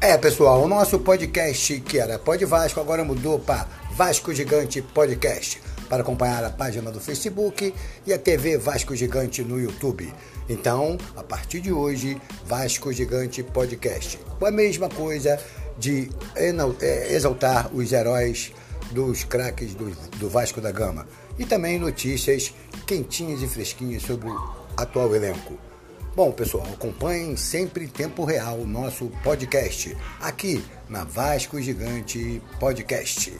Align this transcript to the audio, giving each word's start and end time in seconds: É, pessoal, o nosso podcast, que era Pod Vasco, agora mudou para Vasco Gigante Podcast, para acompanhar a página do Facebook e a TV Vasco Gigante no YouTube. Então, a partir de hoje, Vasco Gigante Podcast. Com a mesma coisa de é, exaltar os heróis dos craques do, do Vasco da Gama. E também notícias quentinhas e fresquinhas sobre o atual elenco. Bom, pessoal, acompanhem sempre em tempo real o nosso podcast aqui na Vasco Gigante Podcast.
É, 0.00 0.16
pessoal, 0.16 0.62
o 0.62 0.68
nosso 0.68 1.00
podcast, 1.00 1.80
que 1.80 1.98
era 1.98 2.20
Pod 2.20 2.44
Vasco, 2.44 2.78
agora 2.78 3.02
mudou 3.02 3.36
para 3.36 3.66
Vasco 3.96 4.32
Gigante 4.32 4.80
Podcast, 4.80 5.60
para 5.88 6.02
acompanhar 6.02 6.44
a 6.44 6.50
página 6.50 6.92
do 6.92 7.00
Facebook 7.00 7.74
e 8.06 8.12
a 8.12 8.18
TV 8.18 8.56
Vasco 8.58 8.94
Gigante 8.94 9.42
no 9.42 9.60
YouTube. 9.60 10.14
Então, 10.48 10.96
a 11.16 11.24
partir 11.24 11.60
de 11.60 11.72
hoje, 11.72 12.16
Vasco 12.46 12.92
Gigante 12.92 13.42
Podcast. 13.42 14.20
Com 14.38 14.46
a 14.46 14.52
mesma 14.52 14.88
coisa 14.88 15.36
de 15.76 16.08
é, 16.36 17.12
exaltar 17.12 17.68
os 17.74 17.92
heróis 17.92 18.52
dos 18.92 19.24
craques 19.24 19.74
do, 19.74 19.90
do 20.18 20.30
Vasco 20.30 20.60
da 20.60 20.70
Gama. 20.70 21.08
E 21.36 21.44
também 21.44 21.76
notícias 21.76 22.54
quentinhas 22.86 23.42
e 23.42 23.48
fresquinhas 23.48 24.04
sobre 24.04 24.28
o 24.28 24.56
atual 24.76 25.12
elenco. 25.12 25.58
Bom, 26.14 26.32
pessoal, 26.32 26.66
acompanhem 26.72 27.36
sempre 27.36 27.84
em 27.84 27.88
tempo 27.88 28.24
real 28.24 28.58
o 28.58 28.66
nosso 28.66 29.06
podcast 29.22 29.96
aqui 30.20 30.64
na 30.88 31.04
Vasco 31.04 31.60
Gigante 31.60 32.42
Podcast. 32.58 33.32